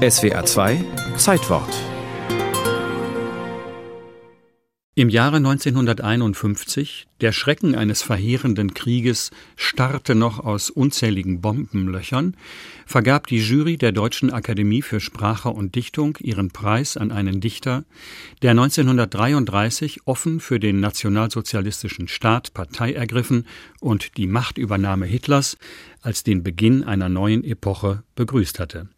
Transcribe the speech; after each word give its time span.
SWR 0.00 0.46
2 0.46 0.82
Zeitwort 1.18 1.68
Im 4.94 5.10
Jahre 5.10 5.36
1951, 5.36 7.06
der 7.20 7.32
Schrecken 7.32 7.74
eines 7.74 8.00
verheerenden 8.00 8.72
Krieges 8.72 9.30
starrte 9.56 10.14
noch 10.14 10.38
aus 10.38 10.70
unzähligen 10.70 11.42
Bombenlöchern, 11.42 12.34
vergab 12.86 13.26
die 13.26 13.40
Jury 13.40 13.76
der 13.76 13.92
Deutschen 13.92 14.32
Akademie 14.32 14.80
für 14.80 15.00
Sprache 15.00 15.50
und 15.50 15.74
Dichtung 15.74 16.16
ihren 16.20 16.48
Preis 16.48 16.96
an 16.96 17.12
einen 17.12 17.42
Dichter, 17.42 17.84
der 18.40 18.52
1933 18.52 20.06
offen 20.06 20.40
für 20.40 20.58
den 20.58 20.80
nationalsozialistischen 20.80 22.08
Staat 22.08 22.54
Partei 22.54 22.94
ergriffen 22.94 23.46
und 23.80 24.16
die 24.16 24.28
Machtübernahme 24.28 25.04
Hitlers 25.04 25.58
als 26.00 26.22
den 26.22 26.42
Beginn 26.42 26.84
einer 26.84 27.10
neuen 27.10 27.44
Epoche 27.44 28.02
begrüßt 28.14 28.58
hatte. 28.60 28.88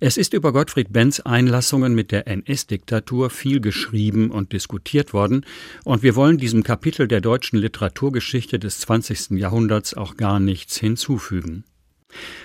Es 0.00 0.16
ist 0.16 0.34
über 0.34 0.52
Gottfried 0.52 0.92
Benz 0.92 1.20
Einlassungen 1.20 1.94
mit 1.94 2.12
der 2.12 2.26
NS-Diktatur 2.26 3.30
viel 3.30 3.60
geschrieben 3.60 4.30
und 4.30 4.52
diskutiert 4.52 5.12
worden, 5.12 5.44
und 5.84 6.02
wir 6.02 6.16
wollen 6.16 6.38
diesem 6.38 6.62
Kapitel 6.62 7.08
der 7.08 7.20
deutschen 7.20 7.58
Literaturgeschichte 7.58 8.58
des 8.58 8.80
20. 8.80 9.38
Jahrhunderts 9.38 9.94
auch 9.94 10.16
gar 10.16 10.40
nichts 10.40 10.76
hinzufügen. 10.78 11.64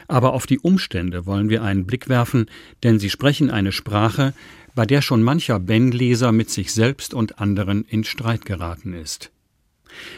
Aber 0.08 0.34
auf 0.34 0.46
die 0.46 0.60
Umstände 0.60 1.26
wollen 1.26 1.50
wir 1.50 1.64
einen 1.64 1.86
Blick 1.86 2.08
werfen, 2.10 2.46
denn 2.84 3.00
sie 3.00 3.10
sprechen 3.10 3.50
eine 3.50 3.72
Sprache, 3.72 4.34
bei 4.76 4.86
der 4.86 5.02
schon 5.02 5.24
mancher 5.24 5.60
Ben-Leser 5.60 6.32
mit 6.32 6.50
sich 6.50 6.74
selbst 6.74 7.14
und 7.14 7.40
anderen 7.40 7.86
in 7.86 8.04
Streit 8.04 8.46
geraten 8.46 8.94
ist. 8.94 9.32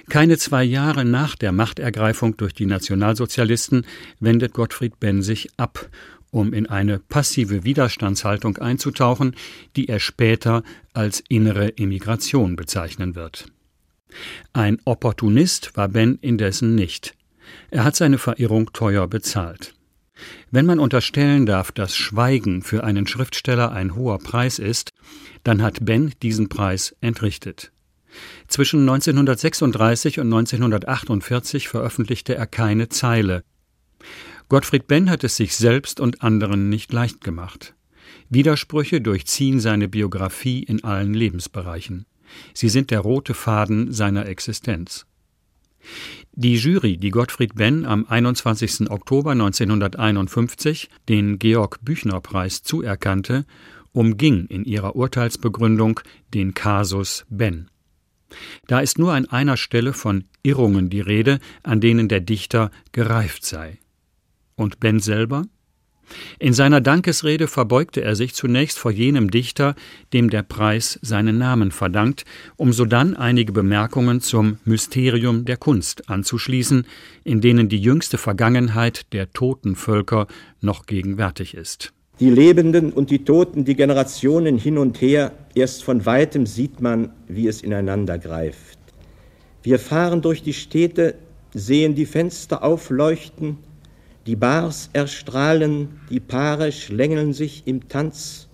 Keine 0.09 0.37
zwei 0.37 0.63
Jahre 0.63 1.05
nach 1.05 1.35
der 1.35 1.51
Machtergreifung 1.51 2.35
durch 2.37 2.53
die 2.53 2.65
Nationalsozialisten 2.65 3.85
wendet 4.19 4.53
Gottfried 4.53 4.99
Benn 4.99 5.21
sich 5.21 5.49
ab 5.57 5.89
um 6.31 6.53
in 6.53 6.67
eine 6.67 6.99
passive 6.99 7.63
Widerstandshaltung 7.63 8.57
einzutauchen, 8.57 9.35
die 9.75 9.87
er 9.87 9.99
später 9.99 10.63
als 10.93 11.23
innere 11.29 11.69
Immigration 11.69 12.55
bezeichnen 12.55 13.15
wird. 13.15 13.45
Ein 14.53 14.79
Opportunist 14.85 15.75
war 15.75 15.89
Ben 15.89 16.17
indessen 16.21 16.75
nicht. 16.75 17.15
Er 17.71 17.83
hat 17.83 17.95
seine 17.95 18.17
Verirrung 18.17 18.71
teuer 18.73 19.07
bezahlt. 19.07 19.73
Wenn 20.49 20.65
man 20.65 20.79
unterstellen 20.79 21.45
darf, 21.45 21.71
dass 21.71 21.95
Schweigen 21.95 22.61
für 22.61 22.83
einen 22.83 23.07
Schriftsteller 23.07 23.71
ein 23.71 23.95
hoher 23.95 24.17
Preis 24.17 24.59
ist, 24.59 24.93
dann 25.43 25.61
hat 25.61 25.85
Ben 25.85 26.13
diesen 26.21 26.49
Preis 26.49 26.95
entrichtet. 27.01 27.71
Zwischen 28.47 28.81
1936 28.81 30.19
und 30.19 30.27
1948 30.27 31.67
veröffentlichte 31.67 32.35
er 32.35 32.47
keine 32.47 32.89
Zeile. 32.89 33.43
Gottfried 34.49 34.87
Benn 34.87 35.09
hat 35.09 35.23
es 35.23 35.35
sich 35.35 35.55
selbst 35.55 35.99
und 35.99 36.21
anderen 36.21 36.69
nicht 36.69 36.93
leicht 36.93 37.21
gemacht. 37.21 37.75
Widersprüche 38.29 39.01
durchziehen 39.01 39.59
seine 39.59 39.89
Biografie 39.89 40.63
in 40.63 40.83
allen 40.83 41.13
Lebensbereichen. 41.13 42.05
Sie 42.53 42.69
sind 42.69 42.91
der 42.91 43.01
rote 43.01 43.33
Faden 43.33 43.91
seiner 43.91 44.25
Existenz. 44.25 45.05
Die 46.33 46.55
Jury, 46.55 46.97
die 46.97 47.09
Gottfried 47.09 47.55
Benn 47.55 47.85
am 47.85 48.05
21. 48.07 48.89
Oktober 48.89 49.31
1951 49.31 50.89
den 51.09 51.39
Georg 51.39 51.79
Büchner 51.81 52.21
Preis 52.21 52.63
zuerkannte, 52.63 53.45
umging 53.91 54.45
in 54.47 54.63
ihrer 54.63 54.95
Urteilsbegründung 54.95 55.99
den 56.33 56.53
Kasus 56.53 57.25
Benn. 57.29 57.69
Da 58.67 58.79
ist 58.79 58.99
nur 58.99 59.13
an 59.13 59.25
einer 59.25 59.57
Stelle 59.57 59.93
von 59.93 60.25
Irrungen 60.43 60.89
die 60.89 61.01
Rede, 61.01 61.39
an 61.63 61.79
denen 61.81 62.07
der 62.07 62.19
Dichter 62.19 62.71
gereift 62.91 63.45
sei. 63.45 63.79
Und 64.57 64.81
Ben 64.81 64.99
selber? 64.99 65.43
In 66.39 66.53
seiner 66.53 66.81
Dankesrede 66.81 67.47
verbeugte 67.47 68.01
er 68.01 68.15
sich 68.15 68.33
zunächst 68.33 68.79
vor 68.79 68.91
jenem 68.91 69.29
Dichter, 69.29 69.75
dem 70.13 70.29
der 70.29 70.43
Preis 70.43 70.99
seinen 71.01 71.37
Namen 71.37 71.71
verdankt, 71.71 72.25
um 72.55 72.73
sodann 72.73 73.15
einige 73.15 73.51
Bemerkungen 73.51 74.21
zum 74.21 74.57
Mysterium 74.65 75.45
der 75.45 75.57
Kunst 75.57 76.09
anzuschließen, 76.09 76.85
in 77.23 77.41
denen 77.41 77.69
die 77.69 77.79
jüngste 77.79 78.17
Vergangenheit 78.17 79.13
der 79.13 79.31
toten 79.31 79.75
Völker 79.75 80.27
noch 80.61 80.85
gegenwärtig 80.85 81.53
ist. 81.53 81.93
Die 82.19 82.29
Lebenden 82.31 82.93
und 82.93 83.11
die 83.11 83.23
Toten, 83.23 83.63
die 83.63 83.75
Generationen 83.75 84.57
hin 84.57 84.79
und 84.79 85.01
her, 85.01 85.33
erst 85.53 85.83
von 85.83 86.05
weitem 86.05 86.47
sieht 86.47 86.81
man, 86.81 87.11
wie 87.27 87.47
es 87.47 87.61
ineinander 87.61 88.17
greift. 88.17 88.79
Wir 89.61 89.77
fahren 89.77 90.21
durch 90.21 90.41
die 90.41 90.53
Städte, 90.53 91.15
sehen 91.53 91.93
die 91.93 92.07
Fenster 92.07 92.63
aufleuchten, 92.63 93.57
die 94.27 94.35
Bars 94.35 94.89
erstrahlen, 94.91 95.87
die 96.09 96.19
Paare 96.19 96.71
schlängeln 96.71 97.33
sich 97.33 97.63
im 97.65 97.87
Tanz, 97.87 98.49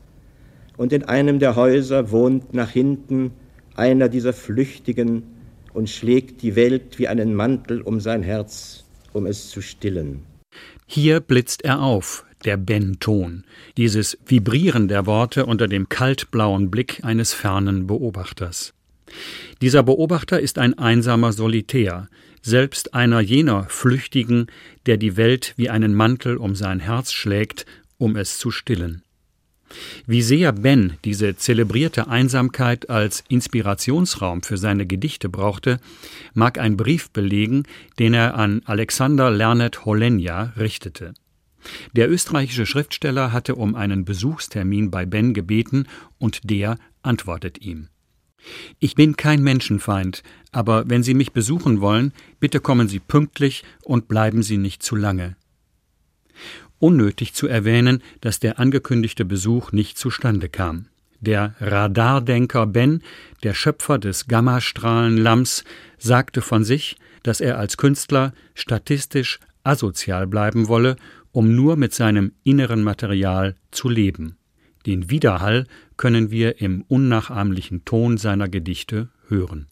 und 0.77 0.93
in 0.93 1.03
einem 1.03 1.39
der 1.39 1.55
Häuser 1.55 2.11
wohnt 2.11 2.53
nach 2.53 2.69
hinten 2.69 3.31
einer 3.75 4.09
dieser 4.09 4.33
Flüchtigen 4.33 5.23
und 5.73 5.89
schlägt 5.89 6.41
die 6.41 6.55
Welt 6.55 6.97
wie 6.99 7.07
einen 7.07 7.35
Mantel 7.35 7.81
um 7.81 7.99
sein 7.99 8.23
Herz, 8.23 8.83
um 9.13 9.25
es 9.25 9.49
zu 9.49 9.61
stillen. 9.61 10.21
Hier 10.85 11.19
blitzt 11.19 11.63
er 11.63 11.81
auf, 11.81 12.25
der 12.45 12.57
Ben-Ton, 12.57 13.45
dieses 13.77 14.17
Vibrieren 14.25 14.87
der 14.87 15.05
Worte 15.05 15.45
unter 15.45 15.67
dem 15.67 15.89
kaltblauen 15.89 16.69
Blick 16.69 17.03
eines 17.03 17.33
fernen 17.33 17.87
Beobachters. 17.87 18.73
Dieser 19.61 19.83
Beobachter 19.83 20.39
ist 20.39 20.57
ein 20.57 20.77
einsamer 20.77 21.33
Solitär, 21.33 22.09
selbst 22.41 22.93
einer 22.93 23.21
jener 23.21 23.65
Flüchtigen, 23.69 24.47
der 24.85 24.97
die 24.97 25.15
Welt 25.17 25.53
wie 25.55 25.69
einen 25.69 25.93
Mantel 25.95 26.37
um 26.37 26.55
sein 26.55 26.79
Herz 26.79 27.13
schlägt, 27.13 27.65
um 27.97 28.15
es 28.15 28.37
zu 28.37 28.51
stillen. 28.51 29.03
Wie 30.05 30.21
sehr 30.21 30.51
Ben 30.51 30.97
diese 31.03 31.35
zelebrierte 31.35 32.07
Einsamkeit 32.07 32.89
als 32.89 33.23
Inspirationsraum 33.27 34.43
für 34.43 34.57
seine 34.57 34.85
Gedichte 34.85 35.29
brauchte, 35.29 35.79
mag 36.33 36.59
ein 36.59 36.77
Brief 36.77 37.09
belegen, 37.09 37.63
den 37.99 38.13
er 38.13 38.35
an 38.35 38.61
Alexander 38.65 39.31
Lernet 39.31 39.85
Holenja 39.85 40.53
richtete. 40.57 41.13
Der 41.93 42.11
österreichische 42.11 42.65
Schriftsteller 42.65 43.31
hatte 43.31 43.55
um 43.55 43.75
einen 43.75 44.05
Besuchstermin 44.05 44.91
bei 44.91 45.05
Ben 45.05 45.33
gebeten 45.33 45.87
und 46.17 46.49
der 46.49 46.77
antwortet 47.01 47.59
ihm. 47.59 47.87
Ich 48.79 48.95
bin 48.95 49.15
kein 49.15 49.41
Menschenfeind, 49.41 50.23
aber 50.51 50.89
wenn 50.89 51.03
Sie 51.03 51.13
mich 51.13 51.31
besuchen 51.31 51.81
wollen, 51.81 52.13
bitte 52.39 52.59
kommen 52.59 52.87
Sie 52.87 52.99
pünktlich 52.99 53.63
und 53.83 54.07
bleiben 54.07 54.43
Sie 54.43 54.57
nicht 54.57 54.83
zu 54.83 54.95
lange. 54.95 55.35
Unnötig 56.79 57.33
zu 57.33 57.47
erwähnen, 57.47 58.03
dass 58.21 58.39
der 58.39 58.59
angekündigte 58.59 59.25
Besuch 59.25 59.71
nicht 59.71 59.97
zustande 59.97 60.49
kam. 60.49 60.87
Der 61.21 61.55
Radardenker 61.61 62.65
Ben, 62.65 63.01
der 63.43 63.53
Schöpfer 63.53 63.97
des 63.97 64.27
Gammastrahlenlamms, 64.27 65.63
sagte 65.97 66.41
von 66.41 66.65
sich, 66.65 66.97
dass 67.23 67.39
er 67.39 67.57
als 67.57 67.77
Künstler 67.77 68.33
statistisch 68.53 69.39
asozial 69.63 70.27
bleiben 70.27 70.67
wolle, 70.67 70.97
um 71.31 71.55
nur 71.55 71.77
mit 71.77 71.93
seinem 71.93 72.33
inneren 72.43 72.83
Material 72.83 73.55
zu 73.71 73.87
leben. 73.87 74.35
Den 74.85 75.09
Widerhall 75.09 75.65
können 75.97 76.31
wir 76.31 76.59
im 76.61 76.83
unnachahmlichen 76.87 77.85
Ton 77.85 78.17
seiner 78.17 78.49
Gedichte 78.49 79.09
hören. 79.27 79.61